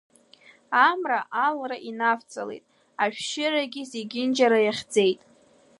[0.87, 2.63] Амра алра инавҵалеит,
[3.03, 5.21] ашәшьырагьы зегьынџьара иахьӡеит.